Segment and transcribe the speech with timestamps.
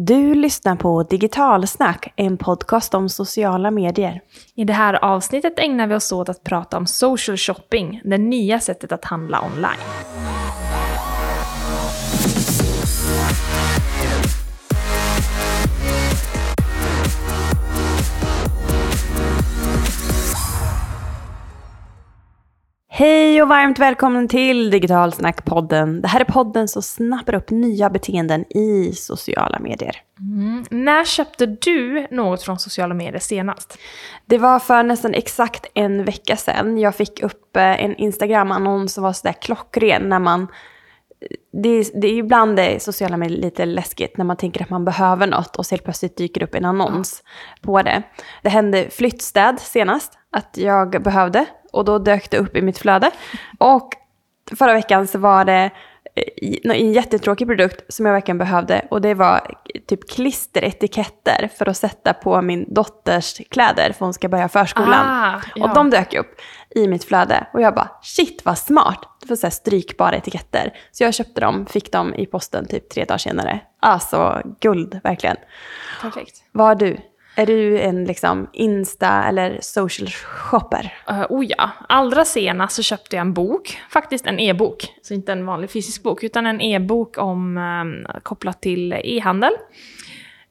[0.00, 4.20] Du lyssnar på Digitalsnack, en podcast om sociala medier.
[4.54, 8.60] I det här avsnittet ägnar vi oss åt att prata om social shopping, det nya
[8.60, 9.80] sättet att handla online.
[22.98, 26.00] Hej och varmt välkommen till Digitalsnack-podden.
[26.00, 29.96] Det här är podden som snappar upp nya beteenden i sociala medier.
[30.20, 30.64] Mm.
[30.70, 33.78] När köpte du något från sociala medier senast?
[34.26, 36.78] Det var för nästan exakt en vecka sedan.
[36.78, 40.46] Jag fick upp eh, en Instagram-annons som var sådär klockren när man
[41.52, 44.84] det är, det är ibland det sociala medier lite läskigt när man tänker att man
[44.84, 47.22] behöver något och så helt plötsligt dyker upp en annons
[47.62, 48.02] på det.
[48.42, 53.10] Det hände flyttstäd senast, att jag behövde och då dök det upp i mitt flöde.
[53.58, 53.90] Och
[54.56, 55.70] förra veckan så var det
[56.14, 61.76] eh, en jättetråkig produkt som jag verkligen behövde och det var typ klisteretiketter för att
[61.76, 65.06] sätta på min dotters kläder för hon ska börja förskolan.
[65.06, 65.64] Ah, ja.
[65.64, 69.00] Och de dök upp i mitt flöde och jag bara shit vad smart.
[69.20, 70.72] Det var så här strykbara etiketter.
[70.92, 73.60] Så jag köpte dem, fick dem i posten typ tre dagar senare.
[73.80, 75.36] Alltså guld verkligen.
[76.02, 76.42] Perfekt.
[76.52, 76.96] Vad har du?
[77.38, 80.94] Är du en liksom Insta eller social shopper?
[81.10, 84.86] Uh, oh ja, allra senast så köpte jag en bok, faktiskt en e-bok.
[85.02, 89.52] Så inte en vanlig fysisk bok, utan en e-bok om um, kopplat till e-handel.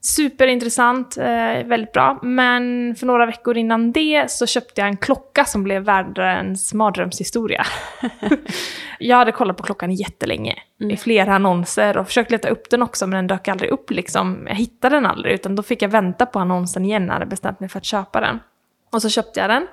[0.07, 2.19] Superintressant, eh, väldigt bra.
[2.21, 7.65] Men för några veckor innan det så köpte jag en klocka som blev världens mardrömshistoria.
[8.99, 10.91] jag hade kollat på klockan jättelänge, mm.
[10.91, 14.45] i flera annonser och försökt leta upp den också men den dök aldrig upp liksom.
[14.47, 17.25] Jag hittade den aldrig utan då fick jag vänta på annonsen igen när jag hade
[17.25, 18.39] bestämt mig för att köpa den.
[18.91, 19.67] Och så köpte jag den.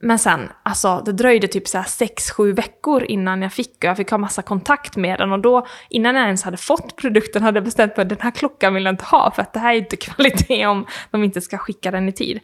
[0.00, 3.96] Men sen, alltså det dröjde typ så här 6-7 veckor innan jag fick och jag
[3.96, 7.56] fick ha massa kontakt med den och då, innan jag ens hade fått produkten hade
[7.56, 9.72] jag bestämt mig att den här klockan vill jag inte ha för att det här
[9.74, 12.40] är inte kvalitet om de inte ska skicka den i tid.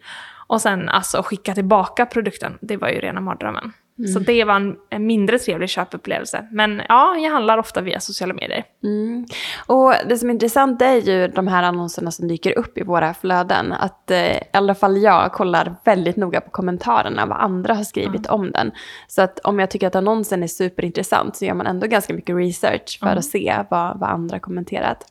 [0.47, 3.73] Och sen alltså skicka tillbaka produkten, det var ju rena mardrömmen.
[3.99, 4.13] Mm.
[4.13, 6.49] Så det var en, en, mindre trevlig köpupplevelse.
[6.51, 8.65] Men ja, jag handlar ofta via sociala medier.
[8.85, 9.27] Mm.
[9.67, 13.15] Och det som är intressant är ju de här annonserna som dyker upp i våra
[13.15, 13.73] flöden.
[13.73, 18.27] Att eh, i alla fall jag kollar väldigt noga på kommentarerna, vad andra har skrivit
[18.27, 18.41] mm.
[18.41, 18.73] om den.
[19.09, 22.37] Så att om jag tycker att annonsen är superintressant så gör man ändå ganska mycket
[22.37, 25.07] research för att se vad, vad andra kommenterat.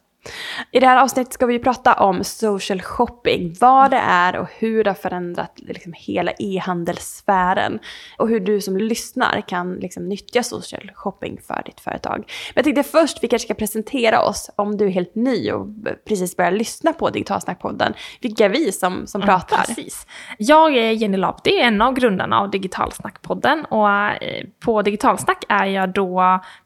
[0.72, 4.84] I det här avsnittet ska vi prata om social shopping, vad det är och hur
[4.84, 7.80] det har förändrat liksom hela e-handelssfären.
[8.18, 12.18] Och hur du som lyssnar kan liksom nyttja social shopping för ditt företag.
[12.18, 15.68] Men jag tänkte först vi kanske ska presentera oss om du är helt ny och
[16.08, 17.94] precis börjar lyssna på Digitalsnackpodden.
[18.22, 19.58] Vilka är vi som, som mm, pratar?
[19.58, 20.08] Precis.
[20.38, 23.66] Jag är Jenny Labdi, en av grundarna av Digitalsnackpodden.
[23.66, 26.14] Och eh, på Digitalsnack är jag då,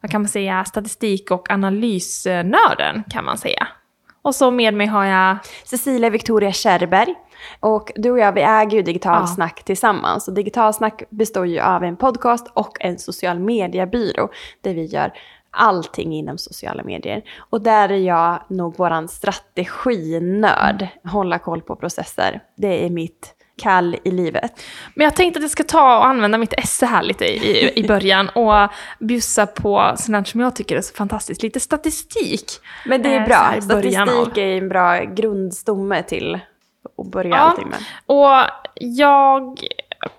[0.02, 3.68] vad kan man säga, statistik och analysnörden kan man säga säga.
[4.22, 7.16] Och så med mig har jag Cecilia Victoria Kärrberg.
[7.60, 9.64] Och du och jag vi äger ju Digitalsnack ja.
[9.64, 10.28] tillsammans.
[10.28, 14.30] Och Digitalsnack består ju av en podcast och en social mediebyrå
[14.62, 15.14] där vi gör
[15.52, 17.24] allting inom sociala medier.
[17.50, 20.88] Och där är jag nog våran strateginörd.
[21.04, 22.44] Hålla koll på processer.
[22.56, 24.64] Det är mitt kall i livet.
[24.94, 27.88] Men jag tänkte att jag ska ta och använda mitt esse här lite i, i
[27.88, 32.52] början och bjussa på sådant som jag tycker är så fantastiskt, lite statistik.
[32.86, 36.40] Men det är eh, bra, statistik är en bra grundstomme till
[36.98, 37.80] att börja ja, allting med.
[38.06, 38.46] och
[38.76, 39.60] jag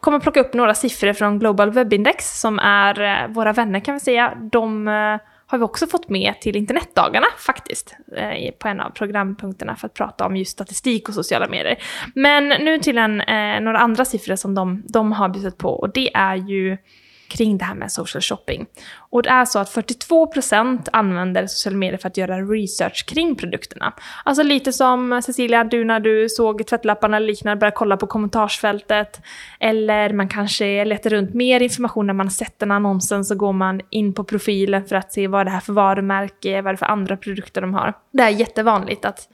[0.00, 3.94] kommer plocka upp några siffror från Global Web Index som är eh, våra vänner kan
[3.94, 4.34] vi säga.
[4.52, 5.16] De eh,
[5.50, 9.94] har vi också fått med till internetdagarna faktiskt, eh, på en av programpunkterna för att
[9.94, 11.78] prata om just statistik och sociala medier.
[12.14, 15.92] Men nu till en, eh, några andra siffror som de, de har bjudit på och
[15.92, 16.78] det är ju
[17.28, 18.66] kring det här med social shopping.
[18.96, 23.92] Och det är så att 42% använder sociala medier för att göra research kring produkterna.
[24.24, 29.20] Alltså lite som Cecilia, du när du såg tvättlapparna eller liknande, började kolla på kommentarsfältet.
[29.60, 33.52] Eller man kanske letar runt mer information när man har sett den annonsen så går
[33.52, 36.76] man in på profilen för att se vad det här för varumärke, vad det är
[36.76, 37.94] för andra produkter de har.
[38.12, 39.28] Det är jättevanligt att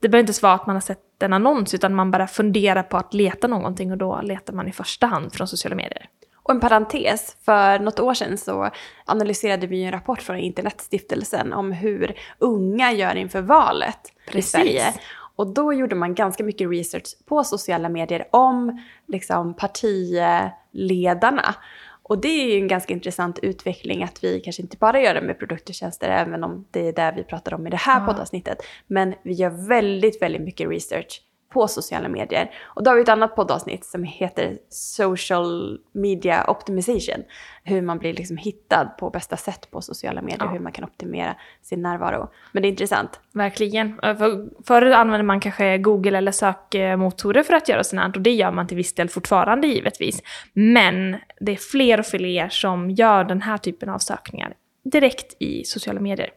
[0.00, 2.96] det behöver inte vara att man har sett en annons utan man bara funderar på
[2.96, 6.06] att leta någonting och då letar man i första hand från sociala medier.
[6.42, 8.70] Och en parentes, för något år sedan så
[9.04, 14.46] analyserade vi en rapport från Internetstiftelsen om hur unga gör inför valet Precis.
[14.46, 14.94] i Sverige.
[15.36, 21.54] Och då gjorde man ganska mycket research på sociala medier om liksom, partiledarna.
[22.02, 25.20] Och det är ju en ganska intressant utveckling att vi kanske inte bara gör det
[25.20, 28.00] med produkter och tjänster, även om det är det vi pratar om i det här
[28.00, 28.06] ja.
[28.06, 28.58] poddavsnittet.
[28.86, 32.50] Men vi gör väldigt, väldigt mycket research på sociala medier.
[32.62, 37.24] Och då har vi ett annat poddavsnitt som heter Social Media Optimization.
[37.64, 40.50] Hur man blir liksom hittad på bästa sätt på sociala medier, Ja.
[40.50, 42.30] hur man kan optimera sin närvaro.
[42.52, 43.20] Men det är intressant.
[43.32, 43.96] Verkligen.
[44.02, 48.50] För, förr använde man kanske Google eller sökmotorer för att göra sånt och det gör
[48.52, 50.22] man till viss del fortfarande givetvis.
[50.52, 55.64] Men det är fler och fler som gör den här typen av sökningar direkt i
[55.64, 56.30] sociala medier.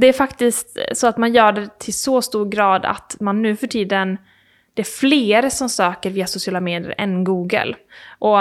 [0.00, 3.56] Det är faktiskt så att man gör det till så stor grad att man nu
[3.56, 4.18] för tiden
[4.74, 7.74] det är fler som söker via sociala medier än Google.
[8.18, 8.38] Och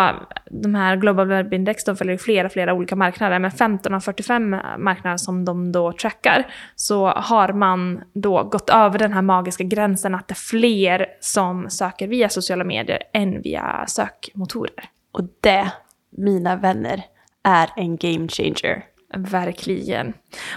[0.52, 3.40] de här Global Web Index de följer flera, flera olika marknader.
[3.40, 9.00] Men 15 av 45 marknader som de då trackar så har man då gått över
[9.00, 13.86] den här magiska gränsen att det är fler som söker via sociala medier än via
[13.88, 14.90] sökmotorer.
[15.12, 15.72] Och det,
[16.10, 17.04] mina vänner,
[17.44, 18.97] är en game changer.
[19.16, 20.14] Verkligen.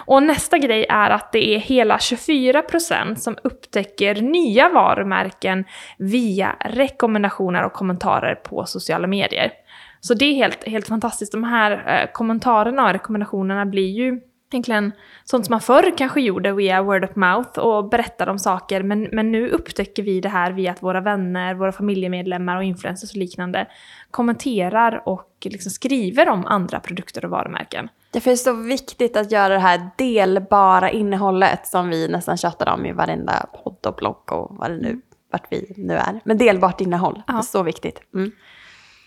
[0.06, 5.64] Och nästa grej är att det är hela 24% som upptäcker nya varumärken
[5.98, 9.52] via rekommendationer och kommentarer på sociala medier.
[10.00, 11.32] Så det är helt, helt fantastiskt.
[11.32, 14.20] De här eh, kommentarerna och rekommendationerna blir ju
[14.54, 14.92] egentligen
[15.24, 18.82] sånt som man förr kanske gjorde via word of mouth och berättade om saker.
[18.82, 23.10] Men, men nu upptäcker vi det här via att våra vänner, våra familjemedlemmar och influencers
[23.10, 23.66] och liknande
[24.10, 27.88] kommenterar och liksom skriver om andra produkter och varumärken.
[28.10, 32.74] Därför är det så viktigt att göra det här delbara innehållet som vi nästan tjatar
[32.74, 35.00] om i varenda podd och blogg och vad det nu,
[35.32, 36.20] vart vi nu är.
[36.24, 38.00] Men delbart innehåll, det är så viktigt.
[38.14, 38.32] Mm.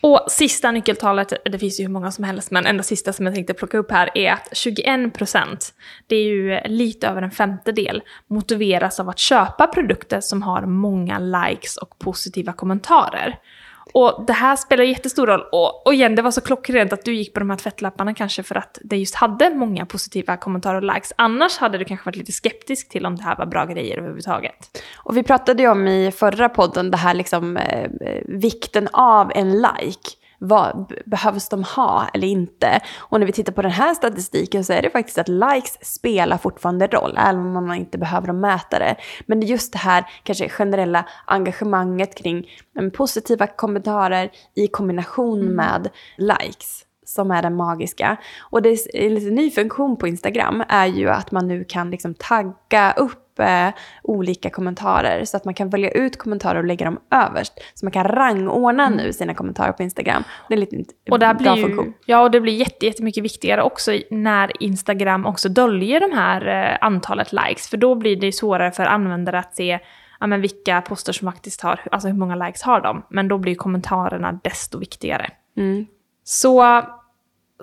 [0.05, 3.35] Och sista nyckeltalet, det finns ju hur många som helst, men enda sista som jag
[3.35, 5.73] tänkte plocka upp här är att 21%,
[6.07, 11.19] det är ju lite över en femtedel, motiveras av att köpa produkter som har många
[11.19, 13.39] likes och positiva kommentarer.
[13.93, 15.43] Och det här spelar jättestor roll.
[15.51, 18.43] Och, och igen, det var så klockrent att du gick på de här tvättlapparna kanske
[18.43, 21.13] för att det just hade många positiva kommentarer och likes.
[21.15, 24.83] Annars hade du kanske varit lite skeptisk till om det här var bra grejer överhuvudtaget.
[24.95, 27.89] Och vi pratade ju om i förra podden det här liksom eh, eh
[28.25, 30.22] vikten av en like.
[30.45, 32.79] Vad behövs de ha eller inte?
[32.97, 36.37] Och när vi tittar på den här statistiken så är det faktiskt att likes spelar
[36.37, 38.95] fortfarande roll, även om man inte behöver mäta det.
[39.25, 45.55] Men det är just det här kanske generella engagemanget kring men, positiva kommentarer i kombination
[45.55, 48.17] med likes som är den magiska.
[48.41, 51.91] Och det är en lite ny funktion på Instagram är ju att man nu kan
[51.91, 53.69] liksom tagga upp eh,
[54.03, 57.53] olika kommentarer så att man kan välja ut kommentarer och lägga dem överst.
[57.73, 60.23] Så man kan rangordna nu sina kommentarer på Instagram.
[60.47, 61.93] Det är en liten Och det här bra blir ju, funktion.
[62.05, 66.77] ja, och det blir jätte, jättemycket viktigare också när Instagram också döljer de här eh,
[66.81, 67.69] antalet likes.
[67.69, 69.79] För då blir det ju svårare för användare att se
[70.19, 73.05] ja, men vilka poster som faktiskt har, alltså hur många likes har de.
[73.09, 75.29] Men då blir ju kommentarerna desto viktigare.
[75.57, 75.85] Mm.
[76.23, 76.81] Så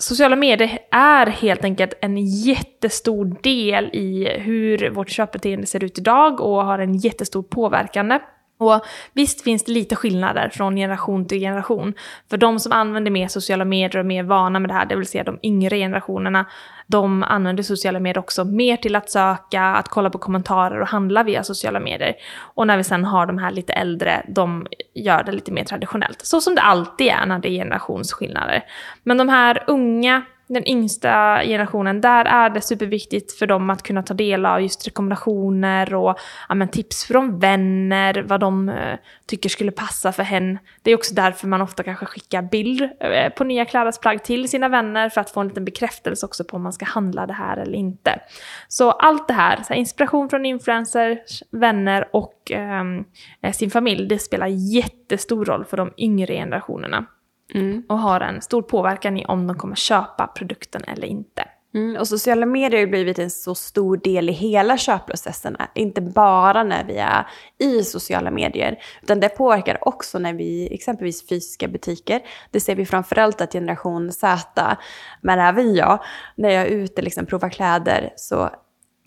[0.00, 6.40] sociala medier är helt enkelt en jättestor del i hur vårt köpbeteende ser ut idag
[6.40, 8.20] och har en jättestor påverkan.
[8.60, 11.94] Och visst finns det lite skillnader från generation till generation.
[12.30, 14.96] För de som använder mer sociala medier och är mer vana med det här, det
[14.96, 16.46] vill säga de yngre generationerna,
[16.86, 21.22] de använder sociala medier också mer till att söka, att kolla på kommentarer och handla
[21.22, 22.14] via sociala medier.
[22.54, 26.26] Och när vi sen har de här lite äldre, de gör det lite mer traditionellt.
[26.26, 28.64] Så som det alltid är när det är generationsskillnader.
[29.02, 30.22] Men de här unga,
[30.54, 34.86] den yngsta generationen, där är det superviktigt för dem att kunna ta del av just
[34.86, 36.18] rekommendationer och
[36.48, 40.58] ja, men tips från vänner, vad de eh, tycker skulle passa för hen.
[40.82, 44.68] Det är också därför man ofta kanske skickar bild eh, på nya klädesplagg till sina
[44.68, 47.56] vänner för att få en liten bekräftelse också på om man ska handla det här
[47.56, 48.20] eller inte.
[48.68, 53.04] Så allt det här, så här inspiration från influencers, vänner och ehm,
[53.42, 57.06] eh, sin familj, det spelar jättestor roll för de yngre generationerna
[57.54, 57.82] Mm.
[57.88, 61.44] och har en stor påverkan i om de kommer köpa produkten eller inte.
[61.74, 65.56] Mm, och sociala medier har ju blivit en så stor del i hela köpprocessen.
[65.74, 67.26] Inte bara när vi är
[67.58, 68.78] i sociala medier.
[69.02, 72.20] Utan det påverkar också när vi exempelvis fysiska butiker.
[72.50, 74.76] Det ser vi framförallt att generation Z,
[75.20, 76.02] men även jag,
[76.36, 78.50] när jag är ute och liksom provar kläder så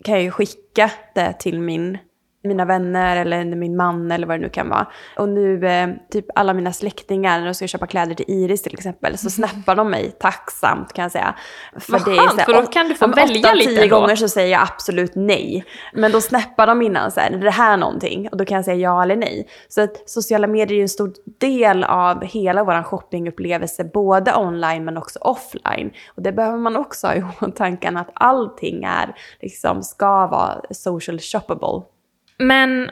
[0.04, 1.98] kan jag ju skicka det till min
[2.44, 4.86] mina vänner eller min man eller vad det nu kan vara.
[5.16, 8.74] Och nu, eh, typ alla mina släktingar, när de ska köpa kläder till Iris till
[8.74, 11.34] exempel, så snappar de mig tacksamt kan jag säga.
[11.78, 14.00] För Vad så här, skönt, för då kan du få välja åtta lite tio ändå.
[14.00, 15.64] gånger så säger jag absolut nej.
[15.92, 18.28] Men då snappar de innan så här, är det här någonting?
[18.28, 19.48] Och då kan jag säga ja eller nej.
[19.68, 24.84] Så att sociala medier är ju en stor del av hela vår shoppingupplevelse, både online
[24.84, 25.90] men också offline.
[26.14, 31.18] Och det behöver man också ha i åtanke att allting är, liksom, ska vara social
[31.18, 31.93] shoppable.
[32.38, 32.90] Men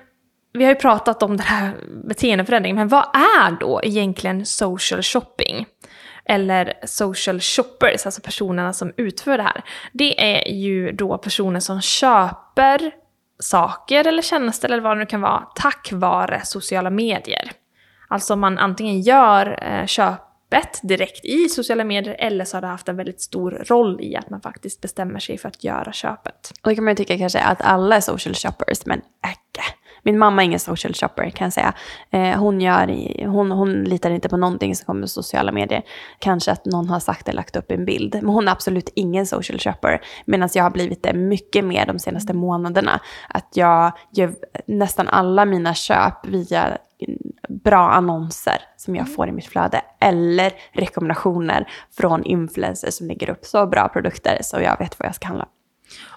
[0.53, 1.73] vi har ju pratat om den här
[2.05, 5.67] beteendeförändringen, men vad är då egentligen social shopping?
[6.25, 9.63] Eller social shoppers, alltså personerna som utför det här.
[9.93, 12.93] Det är ju då personer som köper
[13.39, 17.53] saker eller tjänster eller vad det nu kan vara tack vare sociala medier.
[18.09, 19.87] Alltså man antingen gör eh,
[20.53, 24.17] öppet direkt i sociala medier eller så har det haft en väldigt stor roll i
[24.17, 26.53] att man faktiskt bestämmer sig för att göra köpet.
[26.63, 29.63] Och då kan man ju tycka kanske att alla är social shoppers, men äcke.
[30.05, 31.75] Min mamma är ingen social shopper kan jag säga.
[32.11, 32.87] Eh, hon, gör,
[33.27, 35.83] hon, hon litar inte på någonting som kommer på sociala medier.
[36.19, 38.15] Kanske att någon har sagt eller lagt upp en bild.
[38.15, 40.01] Men hon är absolut ingen social shopper.
[40.25, 43.01] Medan jag har blivit det mycket mer de senaste månaderna.
[43.29, 44.35] Att jag gör
[44.67, 46.79] nästan alla mina köp via
[47.49, 49.83] bra annonser som jag får i mitt flöde.
[50.01, 55.15] Eller rekommendationer från influencers som lägger upp så bra produkter så jag vet vad jag
[55.15, 55.49] ska handla.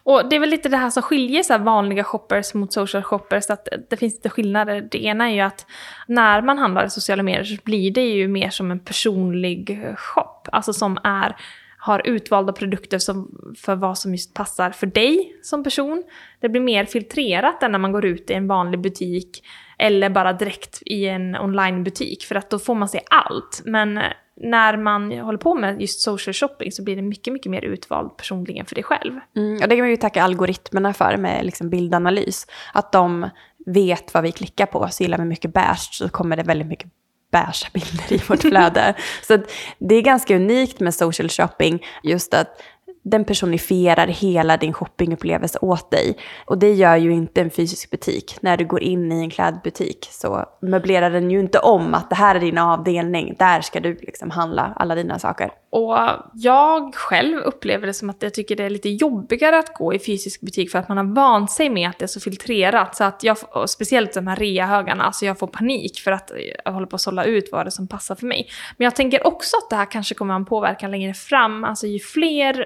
[0.04, 3.50] Och det är väl lite det här som skiljer så vanliga shoppers mot social shoppers,
[3.50, 4.88] att det finns lite skillnader.
[4.92, 5.65] Det ena är ju att
[6.08, 10.50] när man handlar i sociala medier så blir det ju mer som en personlig shop,
[10.51, 11.36] alltså som är
[11.77, 16.04] har utvalda produkter som, för vad som just passar för dig som person.
[16.39, 19.44] Det blir mer filtrerat än när man går ut i en vanlig butik
[19.77, 23.62] eller bara direkt i en onlinebutik för att då får man se allt.
[23.65, 24.00] Men
[24.41, 28.17] när man håller på med just social shopping så blir det mycket, mycket mer utvald
[28.17, 29.20] personligen för dig själv.
[29.36, 32.48] Mm, och det kan man ju tacka algoritmerna för med liksom bildanalys.
[32.74, 33.29] Att de
[33.65, 34.88] vet vad vi klickar på.
[34.91, 36.91] Så gillar vi mycket beige så kommer det väldigt mycket
[37.32, 38.94] beige bilder i vårt flöde.
[39.24, 39.38] så
[39.79, 42.62] det är ganska unikt med social shopping, just att
[43.05, 46.17] den personifierar hela din shoppingupplevelse åt dig.
[46.45, 48.38] Och det gör ju inte en fysisk butik.
[48.41, 52.15] När du går in i en klädbutik så möblerar den ju inte om att det
[52.15, 55.51] här är din avdelning, där ska du liksom handla alla dina saker.
[55.69, 55.97] Och
[56.33, 60.00] jag själv upplever det som att jag tycker det är lite jobbigare att gå i
[60.00, 62.95] fysisk butik för att man har vant sig med att det är så filtrerat.
[62.95, 63.38] Så att jag,
[63.69, 66.31] speciellt de här reahögarna, alltså jag får panik för att
[66.65, 68.50] jag håller på att sålla ut vad det är som passar för mig.
[68.77, 71.63] Men jag tänker också att det här kanske kommer att ha en påverkan längre fram.
[71.63, 72.65] Alltså ju fler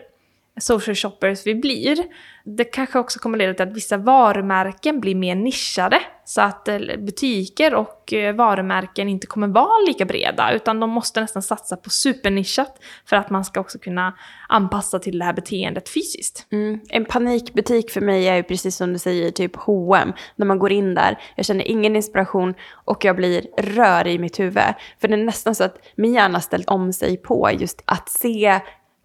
[0.59, 1.97] social shoppers vi blir,
[2.43, 5.99] det kanske också kommer leda till att vissa varumärken blir mer nischade.
[6.25, 11.21] Så att eh, butiker och eh, varumärken inte kommer vara lika breda, utan de måste
[11.21, 14.13] nästan satsa på supernischat för att man ska också kunna
[14.49, 16.47] anpassa till det här beteendet fysiskt.
[16.51, 16.79] Mm.
[16.89, 20.13] En panikbutik för mig är ju precis som du säger, typ H&M.
[20.35, 24.39] När man går in där, jag känner ingen inspiration och jag blir rör i mitt
[24.39, 24.73] huvud.
[25.01, 28.59] För det är nästan så att min hjärna ställt om sig på just att se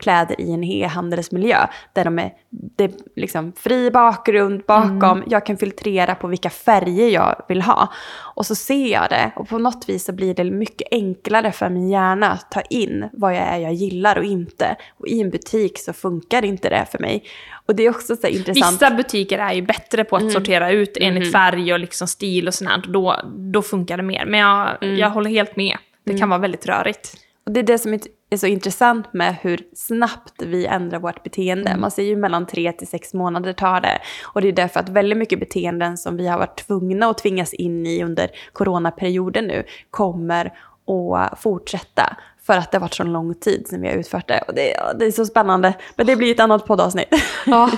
[0.05, 1.67] kläder i en e-handelsmiljö.
[1.93, 5.25] Där de är, det är liksom fri bakgrund bakom, mm.
[5.27, 7.93] jag kan filtrera på vilka färger jag vill ha.
[8.35, 11.69] Och så ser jag det och på något vis så blir det mycket enklare för
[11.69, 14.77] min hjärna att ta in vad jag är jag gillar och inte.
[14.99, 17.25] Och i en butik så funkar inte det för mig.
[17.67, 18.75] Och det är också så intressant.
[18.75, 20.35] Vissa butiker är ju bättre på att mm.
[20.35, 21.33] sortera ut enligt mm.
[21.33, 22.87] färg och liksom stil och sånt.
[22.87, 23.21] Då,
[23.53, 24.27] då funkar det mer.
[24.27, 24.97] Men jag, mm.
[24.97, 25.77] jag håller helt med.
[26.05, 26.29] Det kan mm.
[26.29, 27.24] vara väldigt rörigt.
[27.47, 27.99] Och det är det som
[28.31, 31.71] är så intressant med hur snabbt vi ändrar vårt beteende.
[31.71, 31.81] Mm.
[31.81, 33.99] Man säger ju mellan tre till sex månader tar det.
[34.25, 37.55] Och det är därför att väldigt mycket beteenden som vi har varit tvungna att tvingas
[37.55, 40.53] in i under coronaperioden nu kommer
[40.87, 42.17] att fortsätta.
[42.47, 44.41] För att det har varit så lång tid sedan vi har utfört det.
[44.49, 45.75] Och det, det är så spännande.
[45.97, 47.09] Men det blir ett annat poddavsnitt.
[47.47, 47.71] Ja.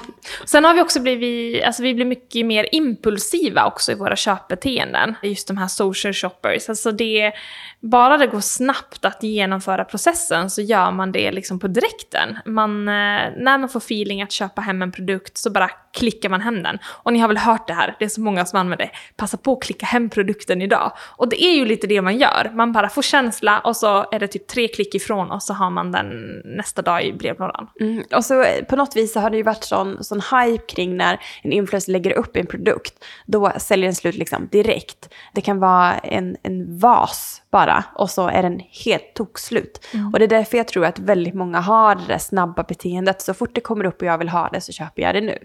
[0.45, 5.15] Sen har vi också blivit, alltså vi blir mycket mer impulsiva också i våra köpbeteenden.
[5.23, 6.69] Just de här social shoppers.
[6.69, 7.33] Alltså det,
[7.81, 12.39] bara det går snabbt att genomföra processen så gör man det liksom på direkten.
[12.45, 12.93] Man, eh,
[13.37, 16.79] när man får feeling att köpa hem en produkt så bara klickar man hem den.
[16.85, 18.91] Och ni har väl hört det här, det är så många som använder det.
[19.17, 20.93] Passa på att klicka hem produkten idag.
[21.17, 22.51] Och det är ju lite det man gör.
[22.55, 25.71] Man bara får känsla och så är det typ tre klick ifrån och så har
[25.71, 27.69] man den nästa dag i brevlådan.
[27.81, 28.05] Mm.
[28.15, 30.97] Och så eh, på något vis så har det ju varit sån, sån hype kring
[30.97, 33.05] när en influencer lägger upp en produkt.
[33.27, 35.15] Då säljer den slut liksom direkt.
[35.35, 39.87] Det kan vara en, en vas bara och så är den helt tokslut.
[39.95, 40.13] Mm.
[40.13, 43.23] Och det är därför jag tror att väldigt många har det där snabba beteendet.
[43.23, 45.39] Så fort det kommer upp och jag vill ha det så köper jag det nu.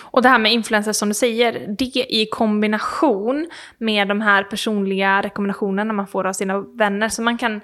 [0.00, 5.22] Och det här med influencers som du säger, det i kombination med de här personliga
[5.22, 7.08] rekommendationerna man får av sina vänner.
[7.08, 7.60] Så man kan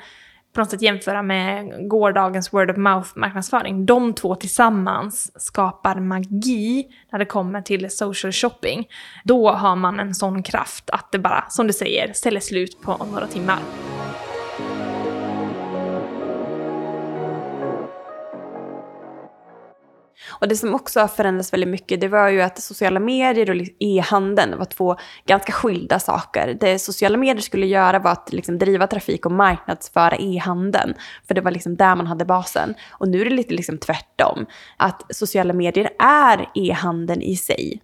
[0.53, 3.87] på något sätt jämföra med gårdagens word of mouth marknadsföring.
[3.87, 8.89] De två tillsammans skapar magi när det kommer till social shopping.
[9.25, 13.07] Då har man en sån kraft att det bara, som du säger, ställer slut på
[13.13, 13.59] några timmar.
[20.41, 23.57] Och det som också har förändrats väldigt mycket, det var ju att sociala medier och
[23.79, 26.57] e-handeln var två ganska skilda saker.
[26.61, 30.95] Det sociala medier skulle göra var att liksom driva trafik och marknadsföra e-handeln.
[31.27, 32.75] För det var liksom där man hade basen.
[32.91, 34.47] Och nu är det lite liksom tvärtom.
[34.77, 37.81] Att sociala medier är e-handeln i sig.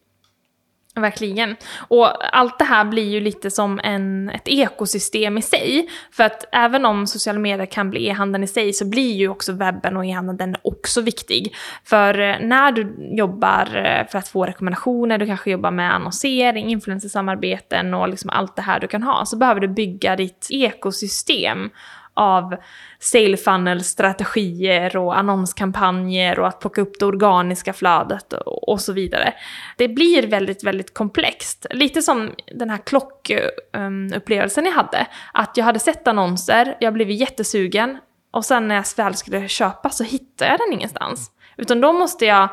[1.01, 1.57] Verkligen.
[1.89, 5.89] Och allt det här blir ju lite som en, ett ekosystem i sig.
[6.13, 9.53] För att även om sociala medier kan bli e-handeln i sig så blir ju också
[9.53, 11.55] webben och e-handeln också viktig.
[11.85, 16.71] För eh, när du jobbar eh, för att få rekommendationer, du kanske jobbar med annonsering,
[16.71, 21.71] influencersamarbeten och liksom allt det här du kan ha, så behöver du bygga ditt ekosystem
[22.17, 22.57] av
[22.99, 29.35] sale funnel-strategier och annonskampanjer och att plocka upp det organiska flödet och, och så vidare.
[29.77, 31.67] Det blir väldigt, väldigt komplext.
[31.71, 35.07] Lite som den här klockupplevelsen jag hade.
[35.33, 37.99] Att jag hade sett annonser, jag blev jättesugen
[38.31, 41.31] och sen när jag väl skulle köpa så hittade jag den ingenstans.
[41.57, 42.49] Utan då måste jag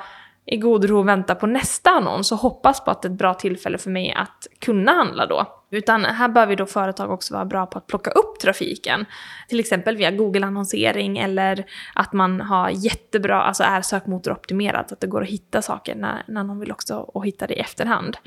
[0.46, 3.34] i god ro vänta på nästa annons och hoppas på att det är ett bra
[3.34, 5.64] tillfälle för mig att kunna handla då.
[5.72, 9.06] Utan här behöver då företag också vara bra på att plocka upp trafiken.
[9.50, 15.08] Till exempel via Google-annonsering eller att man har jättebra, alltså är sökmotoroptimerat så att det
[15.08, 18.18] går att hitta saker när, när någon vill också och hitta det i efterhand.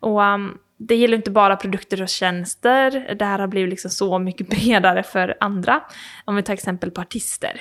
[0.00, 4.18] Och um, det gäller inte bara produkter och tjänster, det här har blivit liksom så
[4.18, 5.80] mycket bredare för andra.
[6.24, 7.60] Om vi tar exempel på artister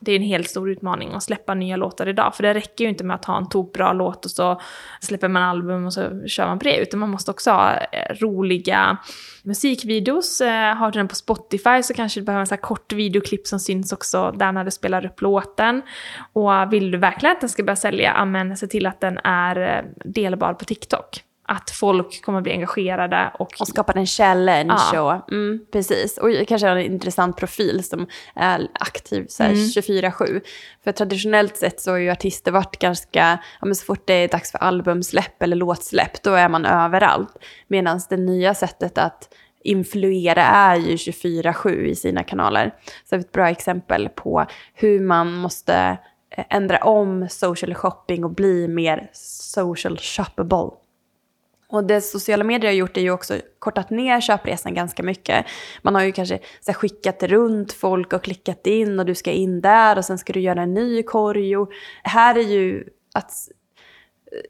[0.00, 2.34] det är en helt stor utmaning att släppa nya låtar idag.
[2.34, 4.60] För det räcker ju inte med att ha en tokbra låt och så
[5.00, 6.76] släpper man album och så kör man på det.
[6.76, 8.96] Utan man måste också ha eh, roliga
[9.42, 10.40] musikvideos.
[10.40, 13.46] Eh, har du den på Spotify så kanske du behöver en så här kort videoklipp
[13.46, 15.82] som syns också där när du spelar upp låten.
[16.32, 19.78] Och vill du verkligen att den ska börja sälja, men se till att den är
[19.78, 23.32] eh, delbar på TikTok att folk kommer bli engagerade.
[23.38, 24.74] Och, och skapa en challenge.
[24.92, 25.14] Ja.
[25.14, 29.54] Och, mm, precis, och kanske en intressant profil som är aktiv mm.
[29.54, 30.40] 24-7.
[30.84, 34.28] För traditionellt sett så har ju artister varit ganska, ja, men så fort det är
[34.28, 37.36] dags för albumsläpp eller låtsläpp, då är man överallt.
[37.68, 42.74] Medan det nya sättet att influera är ju 24-7 i sina kanaler.
[43.10, 45.98] Så ett bra exempel på hur man måste
[46.30, 50.87] eh, ändra om social shopping och bli mer social shoppable.
[51.70, 55.46] Och det sociala medier har gjort är ju också kortat ner köpresan ganska mycket.
[55.82, 59.60] Man har ju kanske så skickat runt folk och klickat in och du ska in
[59.60, 61.56] där och sen ska du göra en ny korg.
[61.56, 61.70] Och
[62.02, 63.32] här är ju att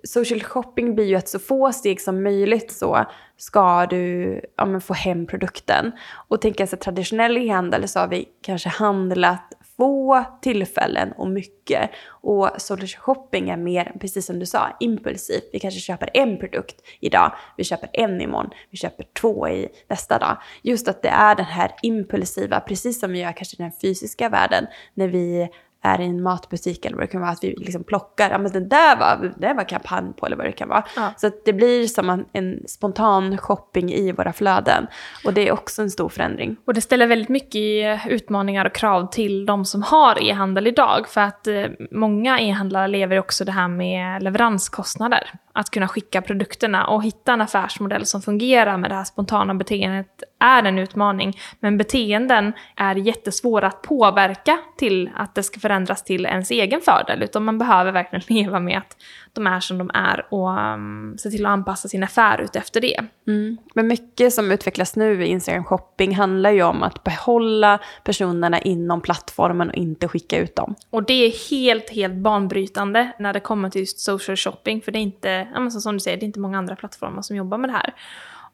[0.04, 3.06] social shopping blir ju att så få steg som möjligt så
[3.36, 5.92] ska du ja, få hem produkten.
[6.28, 11.90] Och tänker jag så traditionell e-handel så har vi kanske handlat få tillfällen och mycket.
[12.08, 15.48] Och social shopping är mer, precis som du sa, impulsivt.
[15.52, 20.18] Vi kanske köper en produkt idag, vi köper en imorgon, vi köper två i nästa
[20.18, 20.36] dag.
[20.62, 24.28] Just att det är den här impulsiva, precis som vi gör kanske i den fysiska
[24.28, 25.48] världen, när vi
[25.82, 28.52] är i en matbutik eller vad det kan vara, att vi liksom plockar, ja men
[28.52, 30.84] den där var, det var kampanj på eller vad det kan vara.
[30.96, 31.12] Ja.
[31.16, 34.86] Så det blir som en, en, spontan shopping i våra flöden.
[35.24, 36.56] Och det är också en stor förändring.
[36.64, 41.08] Och det ställer väldigt mycket utmaningar och krav till de som har e-handel idag.
[41.08, 46.86] För att eh, många e-handlare lever också det här med leveranskostnader att kunna skicka produkterna
[46.86, 51.38] och hitta en affärsmodell som fungerar med det här spontana beteendet är en utmaning.
[51.60, 57.22] Men beteenden är jättesvåra att påverka till att det ska förändras till ens egen fördel.
[57.22, 58.96] Utan man behöver verkligen leva med att
[59.32, 62.80] de är som de är och um, se till att anpassa sin affär ut efter
[62.80, 63.00] det.
[63.26, 63.56] Mm.
[63.74, 69.00] Men mycket som utvecklas nu i Instagram shopping handlar ju om att behålla personerna inom
[69.00, 70.74] plattformen och inte skicka ut dem.
[70.90, 74.80] Och det är helt, helt banbrytande när det kommer till just social shopping.
[74.82, 77.36] För det är inte, ja, som du säger, det är inte många andra plattformar som
[77.36, 77.94] jobbar med det här.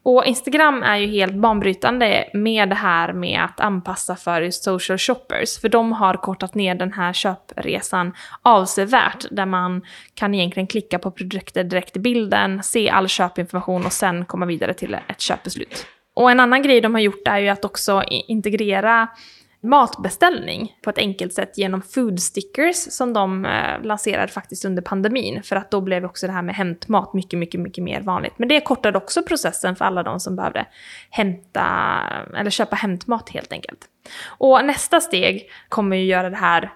[0.04, 5.60] Och Instagram är ju helt banbrytande med det här med att anpassa för social shoppers.
[5.60, 8.12] För de har kortat ner den här köpresan
[8.42, 9.24] avsevärt.
[9.30, 9.82] Där man
[10.14, 14.74] kan egentligen klicka på produkter direkt i bilden, se all köpinformation och sen komma vidare
[14.74, 15.86] till ett köpbeslut.
[16.14, 19.08] Och en annan grej de har gjort är ju att också integrera
[19.64, 25.42] matbeställning på ett enkelt sätt genom food stickers som de eh, lanserade faktiskt under pandemin.
[25.42, 28.32] För att då blev också det här med hämtmat mycket, mycket, mycket mer vanligt.
[28.36, 30.66] Men det kortade också processen för alla de som behövde
[31.10, 31.66] hämta
[32.36, 33.80] eller köpa hämtmat helt enkelt.
[34.26, 36.72] Och nästa steg kommer ju göra det här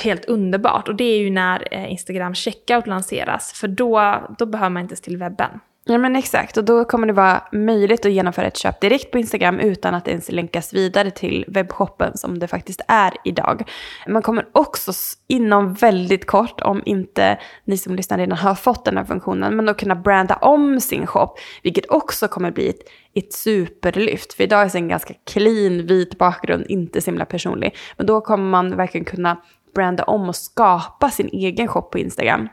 [0.00, 3.52] helt underbart och det är ju när eh, Instagram checkout lanseras.
[3.52, 5.60] För då, då behöver man inte ens till webben.
[5.86, 9.18] Ja men exakt, och då kommer det vara möjligt att genomföra ett köp direkt på
[9.18, 13.70] Instagram utan att ens länkas vidare till webbshoppen som det faktiskt är idag.
[14.08, 14.92] Man kommer också
[15.28, 19.66] inom väldigt kort, om inte ni som lyssnar redan har fått den här funktionen, men
[19.66, 22.80] då kunna branda om sin shop, vilket också kommer bli ett,
[23.14, 24.34] ett superlyft.
[24.34, 27.76] För idag är det en ganska clean vit bakgrund, inte så himla personlig.
[27.96, 29.36] Men då kommer man verkligen kunna
[29.74, 32.48] branda om och skapa sin egen shop på Instagram.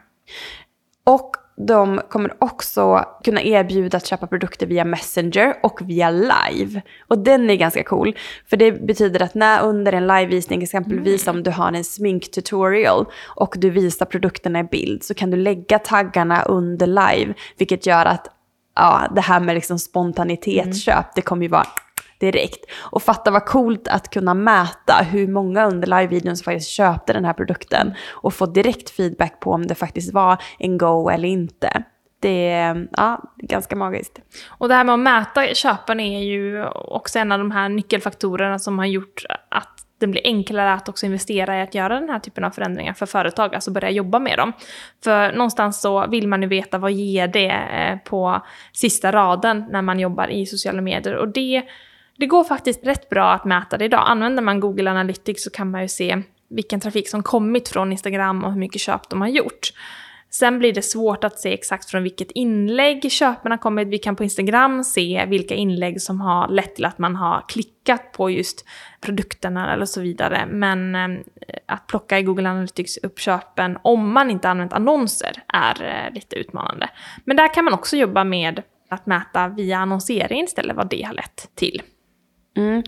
[1.03, 6.81] Och de kommer också kunna erbjuda att köpa produkter via Messenger och via live.
[7.07, 8.17] Och den är ganska cool.
[8.49, 11.37] För det betyder att när under en livevisning, exempelvis mm.
[11.37, 15.79] om du har en sminktutorial och du visar produkterna i bild, så kan du lägga
[15.79, 18.27] taggarna under live, vilket gör att
[18.75, 21.11] ja, det här med liksom spontanitetsköp, mm.
[21.15, 21.67] det kommer ju vara
[22.21, 22.65] direkt.
[22.79, 27.25] Och fatta vad coolt att kunna mäta hur många under live-videon som faktiskt köpte den
[27.25, 31.83] här produkten och få direkt feedback på om det faktiskt var en go eller inte.
[32.19, 34.19] Det är ja, ganska magiskt.
[34.47, 38.59] Och det här med att mäta köpen är ju också en av de här nyckelfaktorerna
[38.59, 42.19] som har gjort att det blir enklare att också investera i att göra den här
[42.19, 44.53] typen av förändringar för företag, alltså börja jobba med dem.
[45.03, 48.41] För någonstans så vill man ju veta vad ger det eh, på
[48.73, 51.15] sista raden när man jobbar i sociala medier.
[51.15, 51.63] Och det,
[52.21, 54.03] det går faktiskt rätt bra att mäta det idag.
[54.05, 58.43] Använder man Google Analytics så kan man ju se vilken trafik som kommit från Instagram
[58.43, 59.73] och hur mycket köp de har gjort.
[60.29, 63.87] Sen blir det svårt att se exakt från vilket inlägg köpen har kommit.
[63.87, 68.11] Vi kan på Instagram se vilka inlägg som har lett till att man har klickat
[68.11, 68.65] på just
[69.01, 70.45] produkterna eller så vidare.
[70.49, 71.19] Men eh,
[71.65, 76.35] att plocka i Google Analytics upp köpen om man inte använt annonser är eh, lite
[76.35, 76.89] utmanande.
[77.25, 81.13] Men där kan man också jobba med att mäta via annonsering istället vad det har
[81.13, 81.81] lett till.
[82.57, 82.83] Mm.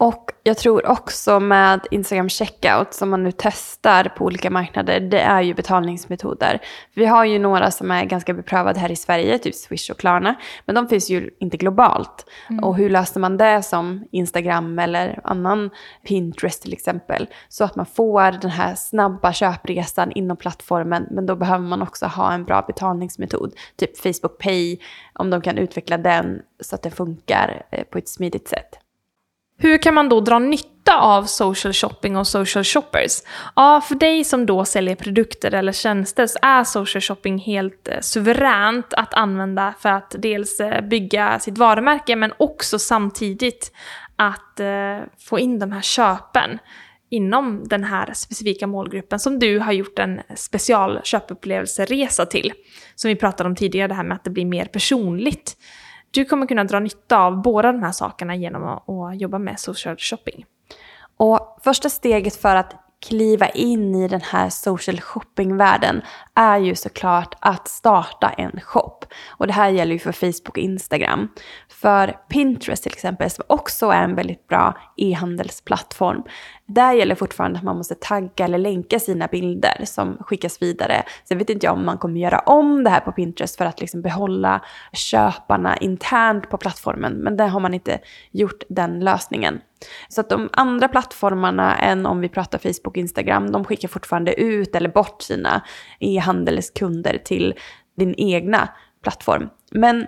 [0.00, 5.20] Och jag tror också med Instagram checkout som man nu testar på olika marknader, det
[5.20, 6.60] är ju betalningsmetoder.
[6.94, 10.34] Vi har ju några som är ganska beprövade här i Sverige, typ Swish och Klarna,
[10.66, 12.30] men de finns ju inte globalt.
[12.50, 12.64] Mm.
[12.64, 15.70] Och hur löser man det som Instagram eller annan
[16.08, 17.26] Pinterest till exempel?
[17.48, 22.06] Så att man får den här snabba köpresan inom plattformen, men då behöver man också
[22.06, 23.52] ha en bra betalningsmetod.
[23.76, 24.78] Typ Facebook Pay,
[25.12, 28.78] om de kan utveckla den så att den funkar eh, på ett smidigt sätt.
[29.60, 33.22] Hur kan man då dra nytta av social shopping och social shoppers?
[33.56, 38.00] Ja, för dig som då säljer produkter eller tjänster så är social shopping helt eh,
[38.00, 43.72] suveränt att använda för att dels eh, bygga sitt varumärke men också samtidigt
[44.16, 46.58] att eh, få in de här köpen
[47.10, 52.52] inom den här specifika målgruppen som du har gjort en special köpupplevelseresa till.
[52.94, 55.56] Som vi pratade om tidigare, det här med att det blir mer personligt.
[56.10, 59.60] Du kommer kunna dra nytta av båda de här sakerna genom att, att jobba med
[59.60, 60.44] social shopping.
[61.16, 62.74] Och första steget för att
[63.06, 66.02] kliva in i den här social shopping-världen
[66.34, 69.00] är ju såklart att starta en shop.
[69.28, 71.28] Och det här gäller ju för Facebook och Instagram.
[71.68, 76.22] För Pinterest till exempel, som också är en väldigt bra e-handelsplattform,
[76.68, 81.02] där gäller fortfarande att man måste tagga eller länka sina bilder som skickas vidare.
[81.24, 83.80] Sen vet inte jag om man kommer göra om det här på Pinterest för att
[83.80, 87.98] liksom behålla köparna internt på plattformen, men där har man inte
[88.30, 89.60] gjort den lösningen.
[90.08, 94.40] Så att de andra plattformarna än om vi pratar Facebook och Instagram, de skickar fortfarande
[94.40, 95.62] ut eller bort sina
[96.00, 97.54] e-handelskunder till
[97.96, 98.68] din egna
[99.02, 99.48] plattform.
[99.70, 100.06] Men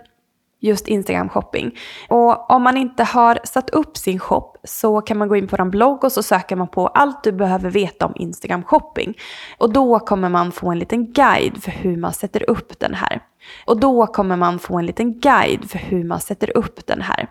[0.60, 1.78] just Instagram shopping.
[2.08, 5.56] Och om man inte har satt upp sin shop så kan man gå in på
[5.58, 9.14] vår blogg och så söker man på allt du behöver veta om Instagram shopping.
[9.58, 13.20] Och då kommer man få en liten guide för hur man sätter upp den här.
[13.64, 17.28] Och då kommer man få en liten guide för hur man sätter upp den här.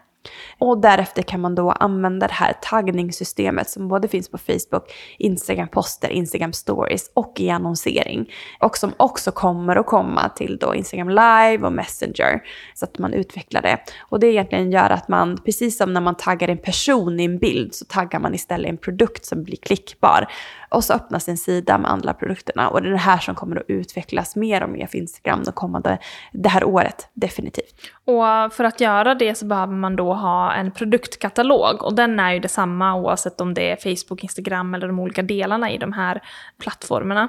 [0.59, 5.67] Och därefter kan man då använda det här taggningssystemet som både finns på Facebook, Instagram
[5.67, 8.31] poster, Instagram stories och i annonsering.
[8.59, 12.41] Och som också kommer att komma till då Instagram live och Messenger.
[12.73, 13.77] Så att man utvecklar det.
[14.09, 17.37] Och det egentligen gör att man, precis som när man taggar en person i en
[17.37, 20.27] bild, så taggar man istället en produkt som blir klickbar.
[20.69, 22.69] Och så öppnas en sida med alla produkterna.
[22.69, 25.51] Och det är det här som kommer att utvecklas mer och mer för Instagram de
[25.51, 25.97] kommande,
[26.33, 27.75] det här året, definitivt.
[28.05, 31.83] Och för att göra det så behöver man då ha en produktkatalog.
[31.83, 35.71] Och den är ju detsamma oavsett om det är Facebook, Instagram eller de olika delarna
[35.71, 36.21] i de här
[36.61, 37.27] plattformarna.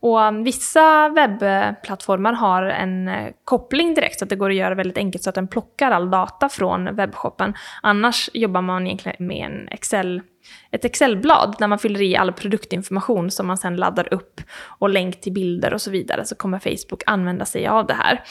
[0.00, 4.74] Och um, vissa webbplattformar har en eh, koppling direkt så att det går att göra
[4.74, 7.54] väldigt enkelt så att den plockar all data från webbshoppen.
[7.82, 10.22] Annars jobbar man egentligen med en Excel
[10.70, 15.20] ett Excelblad där man fyller i all produktinformation som man sen laddar upp och länk
[15.20, 18.22] till bilder och så vidare så kommer Facebook använda sig av det här.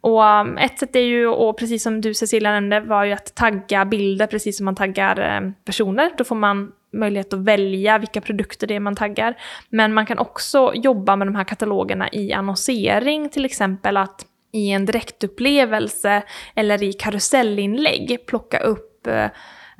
[0.00, 3.34] Och um, ett sätt är ju, och precis som du Cecilia nämnde, var ju att
[3.34, 6.10] tagga bilder precis som man taggar eh, personer.
[6.18, 9.34] Då får man möjlighet att välja vilka produkter det är man taggar.
[9.68, 14.70] Men man kan också jobba med de här katalogerna i annonsering, till exempel att i
[14.70, 16.22] en direktupplevelse
[16.54, 19.26] eller i karusellinlägg plocka upp eh,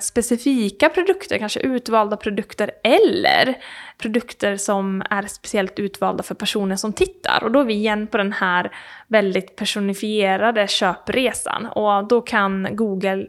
[0.05, 3.55] specifika produkter, kanske utvalda produkter eller
[3.99, 7.45] produkter som är speciellt utvalda för personer som tittar.
[7.45, 8.77] Och då är vi igen på den här
[9.09, 13.27] väldigt personifierade köpresan och då kan Google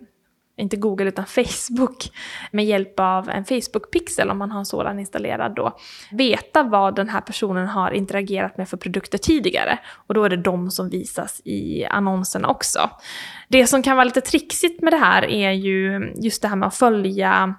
[0.58, 2.12] inte Google utan Facebook,
[2.52, 5.78] med hjälp av en Facebook-pixel om man har en sådan installerad då,
[6.12, 9.80] veta vad den här personen har interagerat med för produkter tidigare.
[10.08, 12.90] Och då är det de som visas i annonserna också.
[13.48, 16.68] Det som kan vara lite trixigt med det här är ju just det här med
[16.68, 17.56] att följa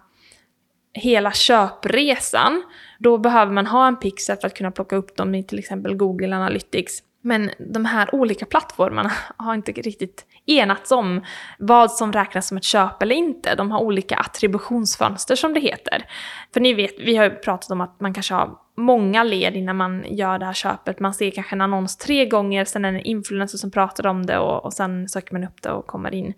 [0.92, 2.62] hela köpresan.
[2.98, 5.94] Då behöver man ha en pixel för att kunna plocka upp dem i till exempel
[5.94, 7.02] Google Analytics.
[7.22, 11.24] Men de här olika plattformarna har inte riktigt enats om
[11.59, 13.54] vad som räknas som ett köp eller inte.
[13.54, 16.09] De har olika attributionsfönster som det heter.
[16.52, 19.76] För ni vet, vi har ju pratat om att man kanske har många led innan
[19.76, 21.00] man gör det här köpet.
[21.00, 24.26] Man ser kanske en annons tre gånger, sen är det en influencer som pratar om
[24.26, 26.35] det och, och sen söker man upp det och kommer in,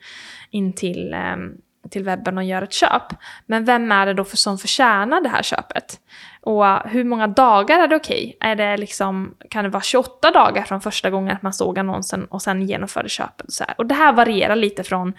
[0.51, 1.53] in till, ehm,
[1.91, 3.03] till webben och gör ett köp.
[3.47, 6.01] Men vem är det då för, som förtjänar det här köpet?
[6.49, 8.35] Och hur många dagar är det okej?
[8.37, 8.51] Okay?
[8.51, 12.25] Är det liksom, kan det vara 28 dagar från första gången att man såg annonsen
[12.25, 13.53] och sen genomförde köpet?
[13.53, 13.75] Så här.
[13.79, 15.13] Och det här varierar lite från,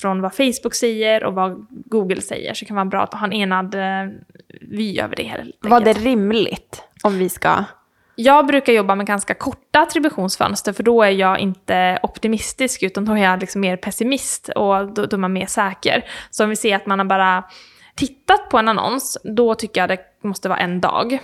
[0.00, 2.54] från vad Facebook säger och vad Google säger.
[2.54, 4.12] Så det kan vara bra att ha en enad eh,
[4.60, 5.44] vy över det hela.
[5.60, 7.64] Var det rimligt om vi ska
[8.14, 13.12] jag brukar jobba med ganska korta attributionsfönster för då är jag inte optimistisk utan då
[13.12, 16.04] är jag liksom mer pessimist och då, då är man mer säker.
[16.30, 17.44] Så om vi ser att man har bara
[18.00, 21.18] tittat på en annons, då tycker jag det måste vara en dag.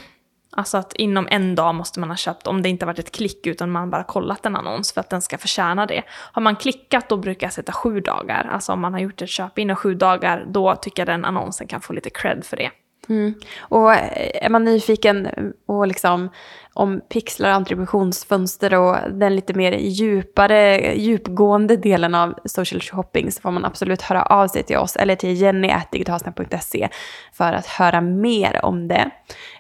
[0.53, 3.47] Alltså att inom en dag måste man ha köpt, om det inte varit ett klick
[3.47, 6.03] utan man bara kollat en annons för att den ska förtjäna det.
[6.09, 8.49] Har man klickat då brukar jag sätta sju dagar.
[8.53, 11.67] Alltså om man har gjort ett köp inom sju dagar, då tycker jag den annonsen
[11.67, 12.71] kan få lite cred för det.
[13.09, 13.35] Mm.
[13.59, 15.29] Och eh, är man nyfiken
[15.67, 16.31] och liksom
[16.77, 23.51] om pixlar, attributionsfönster och den lite mer djupare, djupgående delen av social shopping så får
[23.51, 26.89] man absolut höra av sig till oss eller till jenny.digitalsnack.se
[27.33, 29.11] för att höra mer om det.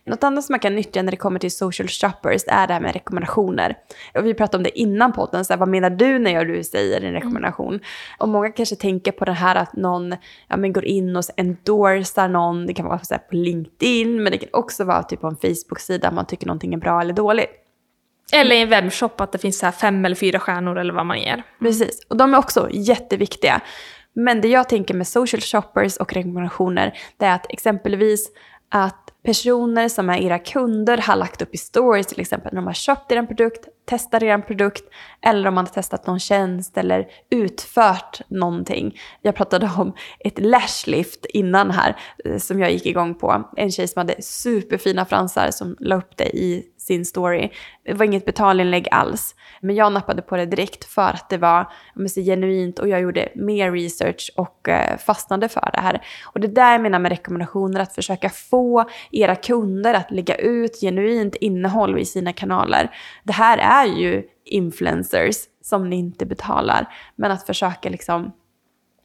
[0.04, 2.80] Något annat som man kan nyttja när det kommer till social shoppers är det här
[2.80, 3.76] med rekommendationer.
[4.14, 7.00] Och vi pratade om det innan podden, så här, vad menar du när du säger
[7.00, 7.68] en rekommendation?
[7.68, 7.80] Mm.
[8.18, 10.14] Och många kanske tänker på det här att någon
[10.48, 14.32] ja, men går in och endorsar någon, det kan vara så här, på LinkedIn, men
[14.32, 17.50] det kan också vara typ på en Facebook-sida, man tycker någonting är bra eller dåligt.
[18.32, 21.20] Eller i en webbshop att det finns så fem eller fyra stjärnor eller vad man
[21.20, 21.42] ger.
[21.60, 23.60] Precis, och de är också jätteviktiga.
[24.12, 28.30] Men det jag tänker med social shoppers och rekommendationer, det är att exempelvis
[28.68, 32.66] att personer som är era kunder har lagt upp i stories till exempel när de
[32.66, 34.84] har köpt er produkt, testar er produkt
[35.22, 38.98] eller om man har testat någon tjänst eller utfört någonting.
[39.22, 43.50] Jag pratade om ett lashlift innan här eh, som jag gick igång på.
[43.56, 47.50] En tjej som hade superfina fransar som la upp det i sin story.
[47.84, 49.34] Det var inget betalinlägg alls.
[49.60, 51.72] Men jag nappade på det direkt för att det var
[52.08, 56.02] så genuint och jag gjorde mer research och eh, fastnade för det här.
[56.24, 60.80] Och det där jag menar med rekommendationer, att försöka få era kunder att lägga ut
[60.80, 62.90] genuint innehåll i sina kanaler.
[63.24, 68.32] Det här är ju influencers som ni inte betalar, men att försöka liksom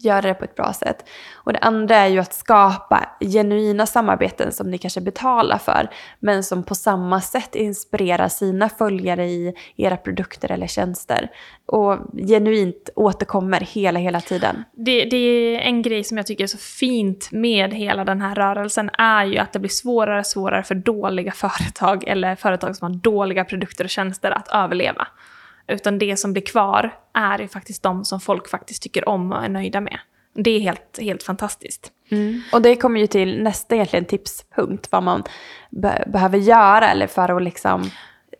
[0.05, 1.05] göra det på ett bra sätt.
[1.33, 6.43] Och det andra är ju att skapa genuina samarbeten som ni kanske betalar för, men
[6.43, 11.29] som på samma sätt inspirerar sina följare i era produkter eller tjänster.
[11.65, 14.63] Och genuint återkommer hela, hela tiden.
[14.73, 18.35] Det, det är en grej som jag tycker är så fint med hela den här
[18.35, 22.91] rörelsen är ju att det blir svårare och svårare för dåliga företag eller företag som
[22.91, 25.07] har dåliga produkter och tjänster att överleva.
[25.67, 29.49] Utan det som blir kvar är faktiskt de som folk faktiskt tycker om och är
[29.49, 29.99] nöjda med.
[30.33, 31.91] Det är helt, helt fantastiskt.
[32.11, 32.41] Mm.
[32.51, 35.23] Och det kommer ju till nästa egentligen tipspunkt, vad man
[35.69, 37.81] be behöver göra eller för att liksom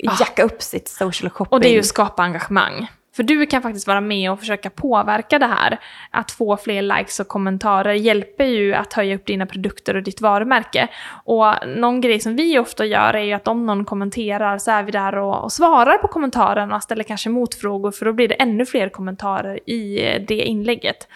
[0.08, 0.18] ah.
[0.20, 1.54] jacka upp sitt social shopping.
[1.54, 2.88] Och det är ju att skapa engagemang.
[3.16, 5.80] För du kan faktiskt vara med och försöka påverka det här.
[6.12, 10.22] Att få fler likes och kommentarer hjälper ju att höja upp dina produkter och ditt
[10.22, 10.88] varumärke.
[11.26, 14.84] Och någon grej som vi ofta gör är ju att om någon kommenterar så är
[14.84, 18.36] vi där och, och svarar på kommentaren och ställer kanske motfrågor för då blir det
[18.36, 19.96] ännu fler kommentarer i
[20.28, 21.08] det inlägget.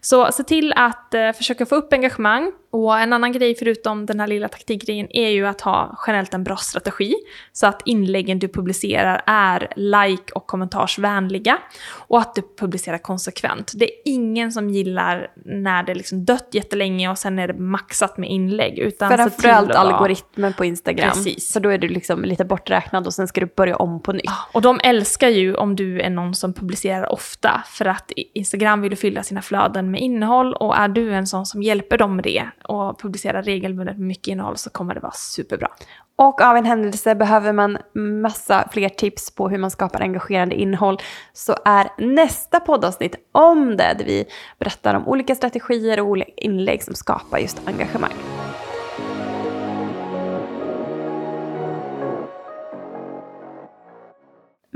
[0.00, 2.52] Så se till att eh, försöka få upp engagemang
[2.84, 6.44] och en annan grej förutom den här lilla taktikgrejen är ju att ha generellt en
[6.44, 7.14] bra strategi.
[7.52, 11.58] Så att inläggen du publicerar är like och kommentarsvänliga.
[11.88, 13.72] Och att du publicerar konsekvent.
[13.74, 18.18] Det är ingen som gillar när det liksom dött jättelänge och sen är det maxat
[18.18, 18.78] med inlägg.
[18.78, 19.78] Utan Framförallt vara...
[19.78, 21.10] algoritmen på Instagram.
[21.10, 21.52] Precis.
[21.52, 24.30] Så då är du liksom lite borträknad och sen ska du börja om på nytt.
[24.52, 27.62] Och de älskar ju om du är någon som publicerar ofta.
[27.66, 31.62] För att Instagram vill fylla sina flöden med innehåll och är du en sån som
[31.62, 35.68] hjälper dem med det och publicerar regelbundet mycket innehåll så kommer det vara superbra.
[36.16, 37.78] Och av en händelse behöver man
[38.22, 40.98] massa fler tips på hur man skapar engagerande innehåll
[41.32, 44.24] så är nästa poddavsnitt om det där vi
[44.58, 48.12] berättar om olika strategier och olika inlägg som skapar just engagemang.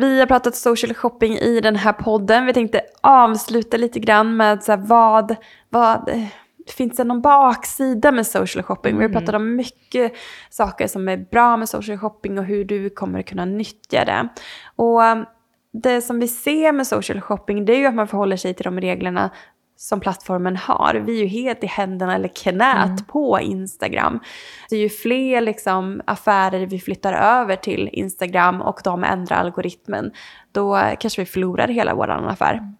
[0.00, 2.46] Vi har pratat social shopping i den här podden.
[2.46, 5.36] Vi tänkte avsluta lite grann med så vad,
[5.68, 6.10] vad,
[6.68, 8.90] finns det någon baksida med social shopping?
[8.90, 8.98] Mm.
[8.98, 9.20] Vi har mm.
[9.20, 10.12] pratat om mycket
[10.50, 14.28] saker som är bra med social shopping och hur du kommer kunna nyttja det.
[14.76, 15.26] Och um,
[15.72, 18.64] det som vi ser med social shopping det är ju att man förhåller sig till
[18.64, 19.30] de reglerna
[19.76, 21.02] som plattformen har.
[21.06, 23.04] Vi är ju helt i händerna eller knät mm.
[23.08, 24.20] på Instagram.
[24.70, 30.12] Det är ju fler liksom affärer vi flyttar över till Instagram och de ändrar algoritmen,
[30.52, 32.74] då kanske vi förlorar hela vår affär.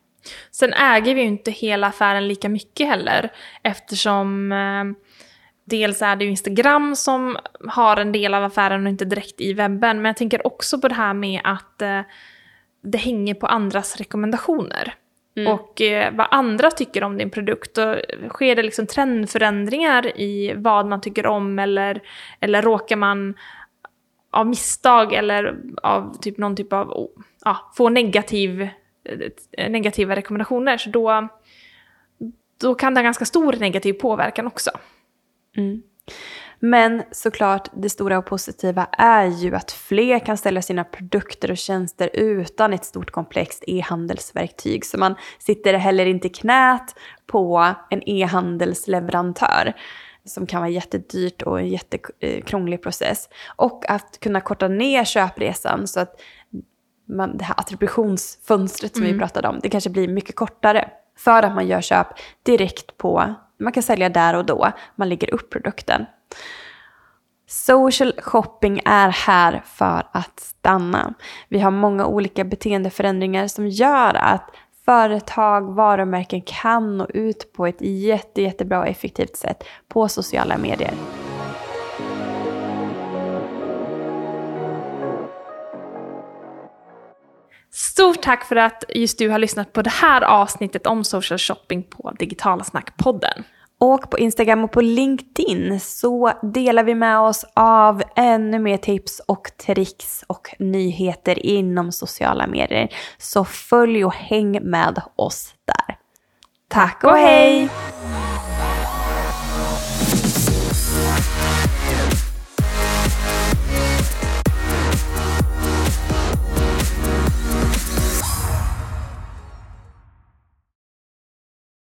[0.51, 4.85] Sen äger vi ju inte hela affären lika mycket heller eftersom eh,
[5.65, 9.53] dels är det ju Instagram som har en del av affären och inte direkt i
[9.53, 9.97] webben.
[9.97, 12.01] Men jag tänker också på det här med att eh,
[12.83, 14.95] det hänger på andras rekommendationer.
[15.37, 15.53] Mm.
[15.53, 17.79] Och eh, vad andra tycker om din produkt.
[17.79, 17.97] Och
[18.29, 22.03] sker det liksom trendförändringar i vad man tycker om eller,
[22.41, 23.35] eller råkar man
[24.31, 27.09] av misstag eller av typ någon typ av,
[27.45, 28.69] ja, få negativ, eh,
[29.05, 30.79] Eh, negativa rekommendationer.
[30.79, 31.29] Så då,
[32.61, 34.71] då kan det ha ganska stor negativ påverkan också.
[35.57, 35.83] Mm.
[36.63, 41.57] Men såklart, det stora och positiva är ju att fler kan ställa sina produkter och
[41.57, 44.85] tjänster utan ett stort komplext e-handelsverktyg.
[44.85, 46.95] Så man sitter heller inte i knät
[47.27, 49.75] på en e-handelsleverantör
[50.25, 53.29] som kan vara jättedyrt och en jättekrånglig process.
[53.57, 56.21] Och att kunna korta ner köpresan så att
[57.17, 59.15] man, det här attributionsfönstret som mm.
[59.15, 60.91] vi pratade om, det kanske blir mycket kortare.
[61.17, 62.07] För att man gör köp
[62.43, 66.07] direkt på, man kan sälja där och då, man lägger upp produkten.
[67.47, 71.15] Social shopping är här för att stanna.
[71.49, 74.51] Vi har många olika beteendeförändringar som gör att
[74.85, 80.95] företag, varumärken kan nå ut på ett jätte, jättebra och effektivt sätt på sociala medier.
[87.73, 91.83] Stort tack för att just du har lyssnat på det här avsnittet om social shopping
[91.83, 93.43] på Digitala Snack-podden.
[93.81, 99.21] Och på Instagram och på LinkedIn så delar vi med oss av ännu mer tips
[99.27, 102.89] och tricks och nyheter inom sociala medier.
[103.19, 105.97] Så följ och häng med oss där.
[106.69, 107.69] Tack och hej!